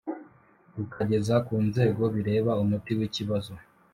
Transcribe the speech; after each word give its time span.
rukageza 0.77 1.35
ku 1.47 1.55
nzego 1.67 2.03
bireba 2.15 2.51
umuti 2.63 2.91
w 2.97 3.01
ikibazo 3.07 3.53